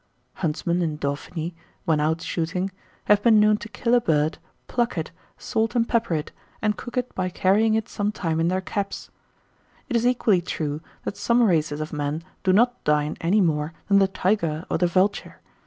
Huntsmen 0.37 0.81
in 0.81 0.97
Dauphiny, 0.97 1.53
when 1.85 1.99
out 1.99 2.21
shooting, 2.23 2.71
have 3.03 3.21
been 3.21 3.39
known 3.39 3.57
to 3.57 3.69
kill 3.69 3.93
a 3.93 4.01
bird, 4.01 4.39
pluck 4.67 4.97
it, 4.97 5.11
salt 5.37 5.75
and 5.75 5.87
pepper 5.87 6.15
it, 6.15 6.31
and 6.59 6.75
cook 6.75 6.97
it 6.97 7.13
by 7.13 7.29
carrying 7.29 7.75
it 7.75 7.87
some 7.87 8.11
time 8.11 8.39
in 8.39 8.47
their 8.47 8.61
caps. 8.61 9.11
It 9.89 9.95
is 9.95 10.07
equally 10.07 10.41
true 10.41 10.81
that 11.03 11.17
some 11.17 11.43
races 11.43 11.81
of 11.81 11.93
men 11.93 12.23
do 12.43 12.51
not 12.51 12.83
dine 12.83 13.15
any 13.21 13.41
more 13.41 13.73
than 13.89 13.99
the 13.99 14.07
tiger 14.07 14.65
or 14.71 14.79
the 14.79 14.87
vulture. 14.87 15.39